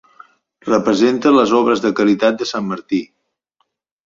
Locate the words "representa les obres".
0.69-1.83